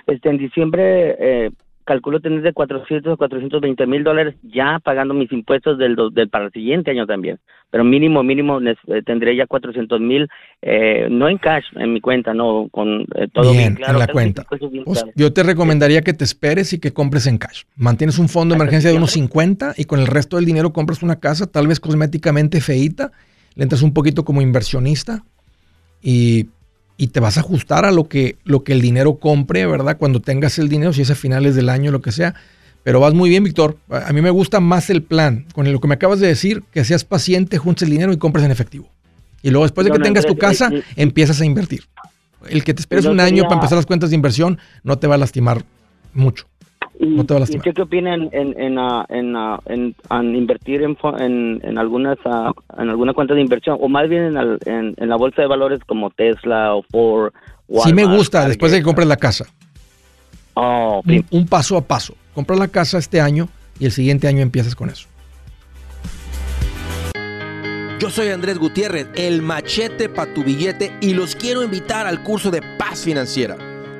[0.06, 1.50] Este, en diciembre eh,
[1.86, 6.46] calculo tener de 400 a 420 mil dólares ya pagando mis impuestos del, del, para
[6.46, 7.38] el siguiente año también.
[7.70, 10.28] Pero mínimo, mínimo eh, tendré ya 400 mil,
[10.62, 13.94] eh, no en cash, en mi cuenta, no, con eh, todo bien, claro.
[13.94, 14.44] En la cuenta.
[14.48, 17.62] Pues, yo te recomendaría que te esperes y que compres en cash.
[17.76, 21.02] Mantienes un fondo de emergencia de unos 50 y con el resto del dinero compras
[21.02, 23.12] una casa, tal vez cosméticamente feita,
[23.54, 25.24] le entras un poquito como inversionista
[26.02, 26.48] y
[26.96, 29.98] y te vas a ajustar a lo que, lo que el dinero compre, ¿verdad?
[29.98, 32.34] Cuando tengas el dinero, si es a finales del año, lo que sea.
[32.82, 33.76] Pero vas muy bien, Víctor.
[33.90, 35.44] A mí me gusta más el plan.
[35.52, 38.44] Con lo que me acabas de decir, que seas paciente, juntes el dinero y compres
[38.44, 38.88] en efectivo.
[39.42, 41.84] Y luego, después de que tengas tu casa, empiezas a invertir.
[42.48, 45.16] El que te esperes un año para empezar las cuentas de inversión no te va
[45.16, 45.64] a lastimar
[46.14, 46.46] mucho.
[46.98, 52.52] ¿Y, qué, qué opinan en, en, ah, ah, en, en, invertir en, en, algunas uh,
[52.78, 56.08] en alguna cuenta de inversión o más bien en, en, la bolsa de valores como
[56.10, 57.32] Tesla o Ford?
[57.84, 59.46] sí me gusta después de que compres la casa.
[60.54, 62.14] Oh, un, paso a paso.
[62.34, 65.06] Compras la casa este año y el siguiente año empiezas con eso.
[67.98, 72.50] Yo soy Andrés Gutiérrez, el machete para tu billete y los quiero invitar al curso
[72.50, 73.56] de paz financiera.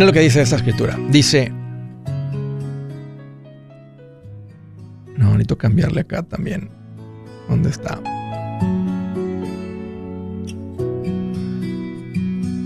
[0.00, 0.98] Miren lo que dice esta escritura.
[1.10, 1.50] Dice...
[5.18, 6.70] No, necesito cambiarle acá también.
[7.50, 8.00] ¿Dónde está?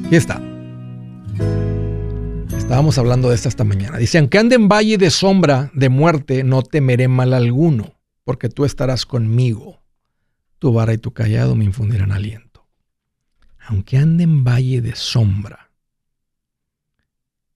[0.07, 0.41] Aquí está.
[2.57, 3.99] Estábamos hablando de esta esta mañana.
[3.99, 8.65] Dice, aunque ande en valle de sombra de muerte, no temeré mal alguno, porque tú
[8.65, 9.83] estarás conmigo.
[10.61, 12.65] Tu vara y tu callado me infundirán aliento.
[13.59, 15.64] Aunque ande en valle de sombra,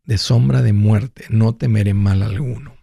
[0.09, 2.75] de sombra de muerte, no temeré mal alguno.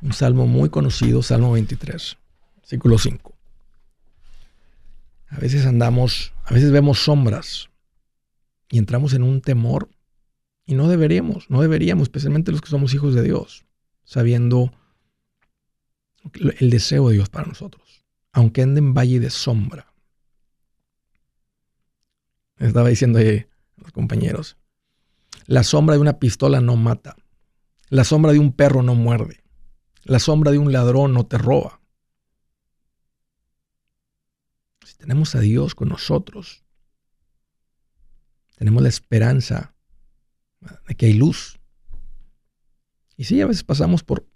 [0.00, 2.16] Un salmo muy conocido, Salmo 23,
[2.56, 3.36] versículo 5.
[5.28, 7.68] A veces andamos, a veces vemos sombras
[8.70, 9.90] y entramos en un temor
[10.64, 13.66] y no deberíamos, no deberíamos, especialmente los que somos hijos de Dios,
[14.04, 14.72] sabiendo
[16.58, 18.02] el deseo de Dios para nosotros,
[18.32, 19.92] aunque ande en valle de sombra.
[22.56, 24.57] Estaba diciendo a los compañeros,
[25.46, 27.16] la sombra de una pistola no mata,
[27.88, 29.42] la sombra de un perro no muerde,
[30.04, 31.80] la sombra de un ladrón no te roba.
[34.84, 36.64] Si tenemos a Dios con nosotros,
[38.56, 39.74] tenemos la esperanza
[40.86, 41.58] de que hay luz.
[43.16, 44.28] Y sí, a veces pasamos por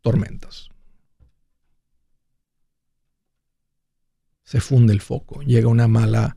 [0.00, 0.70] tormentas.
[4.44, 6.36] se funde el foco, llega una mala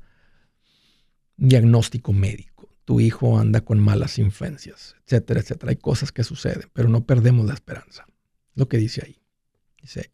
[1.36, 2.57] diagnóstico médico,
[2.88, 5.72] tu hijo anda con malas influencias, etcétera, etcétera.
[5.72, 8.06] Hay cosas que suceden, pero no perdemos la esperanza.
[8.56, 9.20] Lo que dice ahí.
[9.82, 10.14] Dice,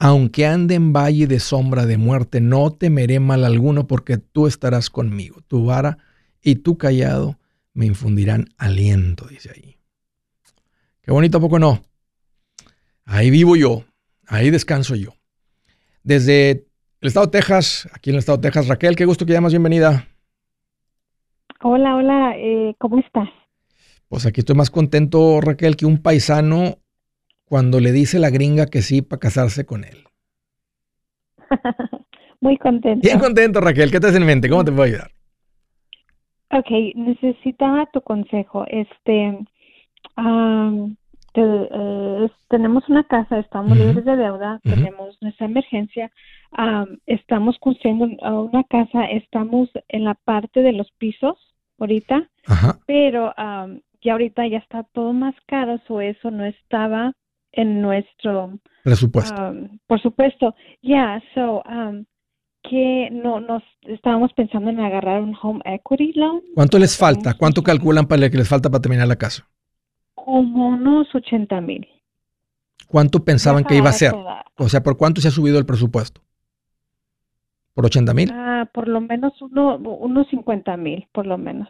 [0.00, 4.90] aunque ande en valle de sombra de muerte, no temeré mal alguno porque tú estarás
[4.90, 5.40] conmigo.
[5.46, 5.98] Tu vara
[6.42, 7.38] y tu callado
[7.74, 9.76] me infundirán aliento, dice ahí.
[11.00, 11.84] Qué bonito, poco no?
[13.04, 13.84] Ahí vivo yo,
[14.26, 15.14] ahí descanso yo.
[16.02, 16.66] Desde
[17.00, 19.52] el estado de Texas, aquí en el estado de Texas, Raquel, qué gusto que llamas,
[19.52, 20.08] bienvenida.
[21.66, 23.30] Hola, hola, eh, ¿cómo estás?
[24.10, 26.74] Pues aquí estoy más contento, Raquel, que un paisano
[27.46, 30.04] cuando le dice la gringa que sí para casarse con él.
[32.42, 33.00] Muy contento.
[33.02, 33.90] Bien contento, Raquel.
[33.90, 34.50] ¿Qué te hace en mente?
[34.50, 35.10] ¿Cómo te puedo ayudar?
[36.50, 38.66] Ok, necesitaba tu consejo.
[38.68, 39.38] Este,
[41.34, 46.12] eh, tenemos una casa, estamos libres de deuda, tenemos nuestra emergencia,
[47.06, 51.38] estamos construyendo una casa, estamos en la parte de los pisos
[51.84, 52.28] ahorita,
[52.86, 53.32] pero
[54.02, 57.12] ya ahorita ya está todo más caro, o eso no estaba
[57.52, 59.54] en nuestro presupuesto.
[59.86, 61.62] por supuesto, ya, so
[62.62, 66.40] que no nos estábamos pensando en agarrar un home equity loan.
[66.54, 67.34] ¿Cuánto les falta?
[67.34, 69.46] ¿Cuánto calculan para que les falta para terminar la casa?
[70.14, 71.86] Como unos 80 mil.
[72.88, 74.14] ¿Cuánto pensaban que iba a ser?
[74.56, 76.22] O sea, ¿por cuánto se ha subido el presupuesto?
[77.74, 78.30] ¿Por 80 mil?
[78.32, 81.68] Ah, por lo menos uno, unos 50 mil, por lo menos.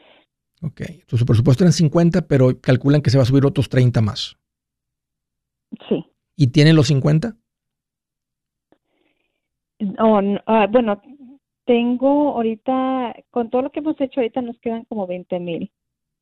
[0.63, 4.01] Ok, entonces su presupuesto eran 50, pero calculan que se va a subir otros 30
[4.03, 4.39] más.
[5.89, 6.05] Sí.
[6.37, 7.37] ¿Y tienen los 50?
[9.99, 11.03] Ah, bueno,
[11.65, 15.71] tengo ahorita, con todo lo que hemos hecho ahorita nos quedan como 20 mil,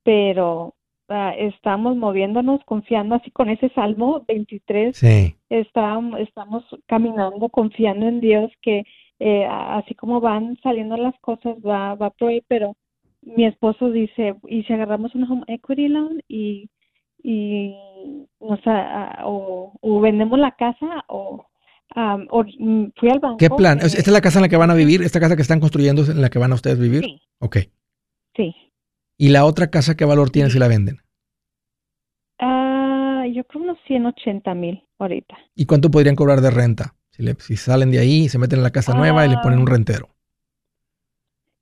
[0.02, 0.74] pero
[1.08, 4.96] ah, estamos moviéndonos, confiando así con ese Salmo 23.
[4.96, 5.36] Sí.
[5.50, 8.84] Estamos caminando, confiando en Dios que
[9.22, 12.76] eh, así como van saliendo las cosas, va, va por ahí, pero
[13.22, 16.68] mi esposo dice, y si agarramos un home equity loan y,
[17.22, 17.74] y
[18.38, 21.46] o, o vendemos la casa o
[21.94, 23.36] Mm, fui al banco.
[23.38, 23.78] ¿Qué plan?
[23.80, 25.02] ¿Esta es la casa en la que van a vivir?
[25.02, 27.04] ¿Esta casa que están construyendo es en la que van a ustedes vivir?
[27.04, 27.20] Sí.
[27.38, 27.56] Ok.
[28.36, 28.54] Sí.
[29.18, 30.98] ¿Y la otra casa qué valor tiene si la venden?
[32.38, 35.36] Ah, yo creo unos 180 mil ahorita.
[35.54, 36.94] ¿Y cuánto podrían cobrar de renta?
[37.38, 39.68] Si, si salen de ahí, se meten en la casa nueva y le ponen un
[39.68, 39.72] ah.
[39.72, 40.08] rentero.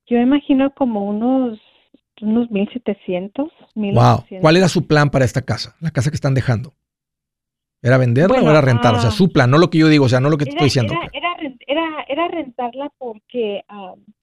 [0.06, 1.60] Yo imagino como unos
[2.22, 4.24] unos 1700, Wow.
[4.40, 5.76] ¿Cuál era su plan para esta casa?
[5.80, 6.74] La casa que están dejando.
[7.82, 8.94] ¿Era venderla o era rentar?
[8.94, 10.44] o sea, ah, su plan, no lo que yo digo, o sea, no lo que
[10.44, 10.92] te estoy diciendo.
[11.66, 13.62] Era, era, rentarla porque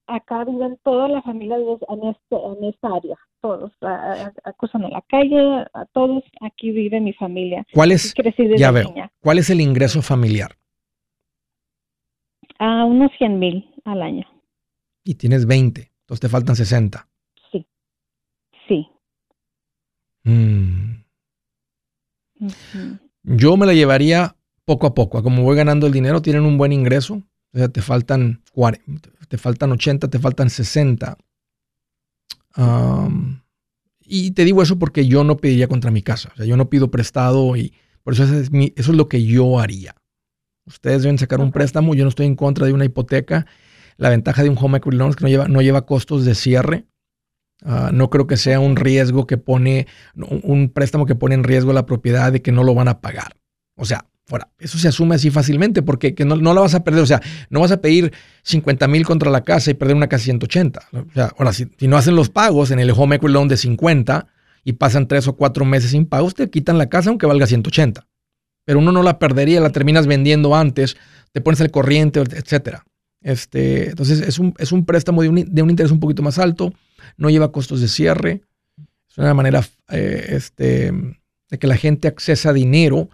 [0.06, 3.16] acá viven toda la familia en, este, en esta área.
[3.42, 3.72] Todos,
[4.44, 7.66] acusan en la calle, a todos, aquí vive mi familia.
[7.74, 8.14] ¿Cuál es,
[8.58, 10.52] ya veo, ¿cuál es el ingreso familiar?
[12.60, 14.26] A unos 100 mil al año.
[15.04, 17.08] Y tienes 20, entonces te faltan 60.
[17.52, 17.66] Sí,
[18.68, 18.88] sí.
[20.24, 21.04] Mm.
[23.24, 24.36] Yo me la llevaría
[24.66, 25.24] poco a poco.
[25.24, 27.24] Como voy ganando el dinero, tienen un buen ingreso.
[27.54, 31.18] O sea, te faltan, 40, te faltan 80, te faltan 60.
[34.02, 36.32] y te digo eso porque yo no pediría contra mi casa.
[36.34, 39.60] O sea, yo no pido prestado y por eso es eso es lo que yo
[39.60, 39.96] haría.
[40.68, 41.96] Ustedes deben sacar un préstamo.
[41.96, 43.46] Yo no estoy en contra de una hipoteca.
[43.98, 46.36] La ventaja de un home equity loan es que no lleva, no lleva costos de
[46.36, 46.86] cierre.
[47.64, 51.74] Ah, no creo que sea un riesgo que pone, un préstamo que pone en riesgo
[51.74, 53.36] la propiedad de que no lo van a pagar.
[53.76, 57.02] O sea, ahora, eso se asume así fácilmente porque que no, la vas a perder.
[57.02, 58.14] O sea, no vas a pedir
[58.44, 60.82] 50 mil contra la casa y perder una casa 180.
[60.92, 64.28] O sea, ahora, si, no hacen los pagos en el home equity loan de 50
[64.64, 68.08] y pasan tres o cuatro meses sin pagos, te quitan la casa aunque valga 180.
[68.68, 70.98] Pero uno no la perdería, la terminas vendiendo antes,
[71.32, 72.84] te pones el corriente, etcétera.
[73.22, 76.38] Este, entonces, es un, es un préstamo de un, de un interés un poquito más
[76.38, 76.74] alto
[77.16, 78.42] no lleva costos de cierre.
[79.10, 80.92] Es una manera eh, este,
[81.50, 83.10] de que la gente accesa dinero,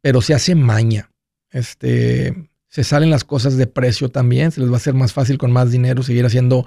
[0.00, 1.10] pero se hace maña.
[1.50, 5.38] Este, se salen las cosas de precio también, se les va a hacer más fácil
[5.38, 6.66] con más dinero seguir haciendo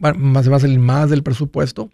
[0.00, 1.90] más, más, más del presupuesto.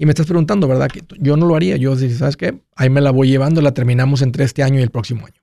[0.00, 0.88] Y me estás preguntando, ¿verdad?
[0.88, 1.76] Que yo no lo haría.
[1.76, 2.58] Yo, ¿sabes qué?
[2.74, 5.42] Ahí me la voy llevando, la terminamos entre este año y el próximo año.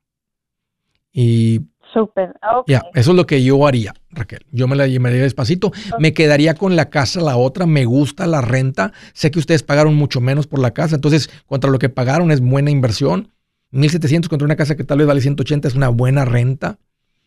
[1.13, 1.61] Y
[1.93, 2.33] Súper.
[2.65, 4.47] Ya, eso es lo que yo haría, Raquel.
[4.51, 5.71] Yo me la llevaría despacito.
[5.99, 7.67] Me quedaría con la casa, la otra.
[7.67, 8.93] Me gusta la renta.
[9.13, 10.95] Sé que ustedes pagaron mucho menos por la casa.
[10.95, 13.31] Entonces, contra lo que pagaron es buena inversión.
[13.69, 16.79] 1700 contra una casa que tal vez vale 180 es una buena renta.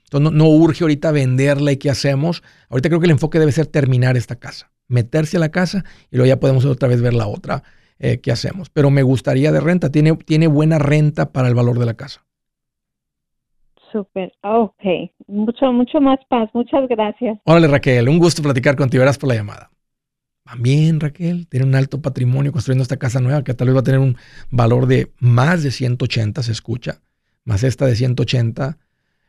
[0.02, 2.42] Entonces, no, urge ahorita venderla y qué hacemos.
[2.70, 4.72] Ahorita creo que el enfoque debe ser terminar esta casa.
[4.90, 7.62] Meterse a la casa y luego ya podemos otra vez ver la otra.
[7.98, 8.68] Eh, ¿Qué hacemos?
[8.70, 9.90] Pero me gustaría de renta.
[9.90, 12.26] Tiene, tiene buena renta para el valor de la casa.
[13.92, 14.82] Súper, ok.
[15.26, 16.48] Mucho, mucho más paz.
[16.54, 17.38] Muchas gracias.
[17.44, 19.02] Órale, Raquel, un gusto platicar contigo.
[19.02, 19.70] Gracias por la llamada.
[20.44, 21.46] Van bien, Raquel.
[21.48, 24.16] Tiene un alto patrimonio construyendo esta casa nueva que tal vez va a tener un
[24.50, 27.00] valor de más de 180, se escucha.
[27.44, 28.78] Más esta de 180,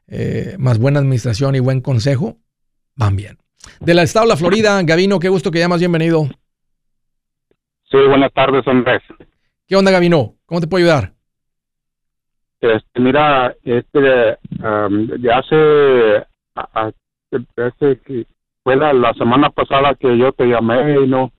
[0.07, 2.37] eh, más buena administración y buen consejo.
[2.95, 3.37] Van bien.
[3.79, 5.79] De la estado de la Florida, Gavino, qué gusto que llamas.
[5.79, 6.23] Bienvenido.
[7.89, 9.01] Sí, buenas tardes, Andrés.
[9.67, 10.35] ¿Qué onda, Gavino?
[10.45, 11.13] ¿Cómo te puedo ayudar?
[12.61, 14.37] Este, mira, este,
[15.19, 18.25] ya hace, hace que
[18.63, 21.31] fue la, semana pasada que yo te llamé y no,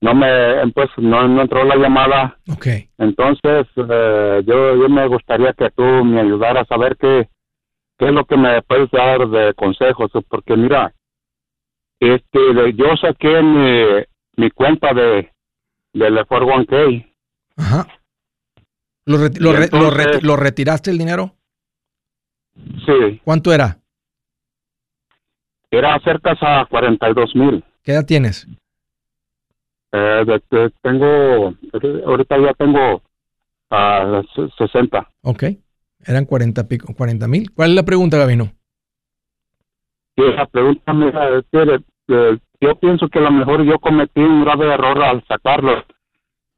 [0.00, 2.38] no me, pues no, no entró la llamada.
[2.54, 2.88] Okay.
[2.98, 7.28] Entonces, eh, yo, yo me gustaría que tú me ayudaras a ver qué,
[7.98, 10.92] qué es lo que me puedes dar de consejos, porque mira,
[12.10, 14.04] este, yo saqué mi,
[14.36, 15.30] mi cuenta de,
[15.92, 17.12] del 401k.
[17.56, 17.86] Ajá.
[19.04, 21.36] ¿Lo, lo, retiraste el dinero?
[22.54, 23.20] Sí.
[23.24, 23.78] ¿Cuánto era?
[25.70, 27.64] Era cerca a 42 mil.
[27.82, 28.46] ¿Qué edad tienes?
[29.92, 30.40] Eh,
[30.82, 31.54] tengo,
[32.06, 33.02] ahorita ya tengo
[33.70, 34.22] a
[34.58, 35.08] 60.
[35.22, 35.44] Ok.
[36.04, 37.52] Eran 40 pico, 40 mil.
[37.52, 38.52] ¿Cuál es la pregunta, Gabino?
[40.16, 44.20] Sí, la pregunta, mira, es que eh, yo pienso que a lo mejor yo cometí
[44.20, 45.84] un grave error al sacarlo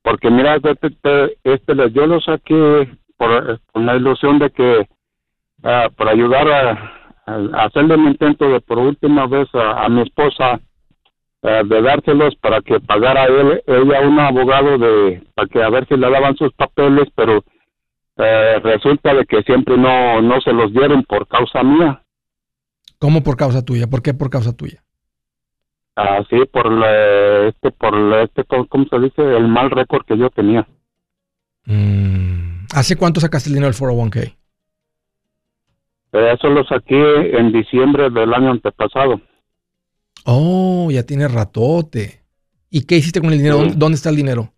[0.05, 4.87] porque mira, este, este, yo lo saqué por, con la ilusión de que
[5.63, 10.61] uh, por ayudar a, hacerle un intento de por última vez a, mi esposa
[11.41, 15.89] uh, de dárselos para que pagara él, ella un abogado de para que a ver
[15.89, 20.71] si le daban sus papeles, pero uh, resulta de que siempre no no se los
[20.75, 22.03] dieron por causa mía.
[22.99, 23.87] ¿Cómo por causa tuya?
[23.87, 24.84] ¿Por qué por causa tuya?
[25.97, 26.67] Ah, sí, por
[27.47, 29.23] este, por este, ¿cómo se dice?
[29.23, 30.67] El mal récord que yo tenía.
[31.67, 32.67] Mm.
[32.75, 34.35] ¿Hace cuánto sacaste el dinero del 401k?
[36.13, 39.21] Eh, eso lo saqué en diciembre del año antepasado.
[40.25, 42.23] Oh, ya tiene ratote.
[42.71, 43.59] ¿Y qué hiciste con el dinero?
[43.77, 44.51] ¿Dónde está el dinero?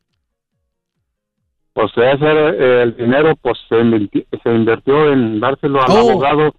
[1.74, 6.10] Pues ese, el dinero pues se, invirtió en dárselo al oh.
[6.10, 6.54] abogado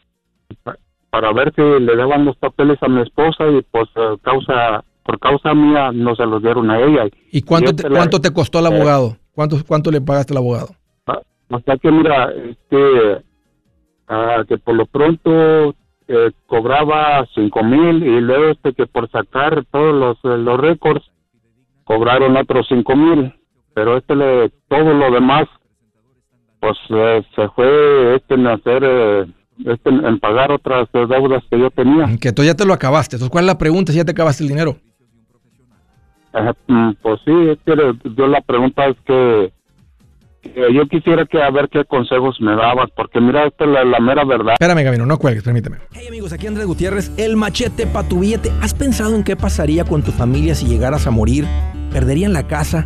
[1.09, 5.19] para ver si le daban los papeles a mi esposa y pues eh, causa por
[5.19, 7.05] causa mía no se los dieron a ella.
[7.31, 9.17] ¿Y cuánto, te, cuánto te costó el eh, abogado?
[9.33, 10.67] ¿Cuánto, ¿Cuánto le pagaste al abogado?
[11.07, 13.23] Ah, hasta que mira, este,
[14.09, 15.73] ah, que por lo pronto
[16.09, 21.05] eh, cobraba cinco mil y luego este que por sacar todos los, los récords
[21.85, 23.33] cobraron otros cinco mil,
[23.73, 25.47] pero este le, todo lo demás
[26.59, 26.77] pues
[27.35, 29.27] se fue este en hacer
[29.65, 32.05] este, en pagar otras deudas que yo tenía.
[32.19, 33.15] Que tú ya te lo acabaste.
[33.15, 34.77] Entonces, ¿cuál es la pregunta si ya te acabaste el dinero?
[36.67, 37.73] Mm, pues sí, es que
[38.15, 39.51] yo la pregunta es que,
[40.73, 44.23] yo quisiera que a ver qué consejos me dabas, porque mira, esta es la, mera
[44.23, 44.53] verdad.
[44.53, 45.77] Espérame, Gabino, no cuelgues, permíteme.
[45.93, 48.51] Hey amigos, aquí Andrés Gutiérrez, el machete para tu billete.
[48.61, 51.45] ¿Has pensado en qué pasaría con tu familia si llegaras a morir?
[51.91, 52.85] ¿Perderían la casa?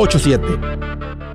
[0.07, 1.30] 87